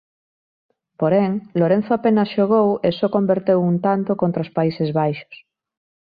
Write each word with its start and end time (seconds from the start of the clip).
Porén 0.99 1.31
Lorenzo 1.59 1.91
apenas 1.95 2.29
xogou 2.35 2.67
e 2.87 2.89
só 2.97 3.07
converteu 3.15 3.59
un 3.71 3.75
tanto 3.85 4.11
contra 4.21 4.43
os 4.45 4.53
Países 4.57 4.89
Baixos. 4.99 5.35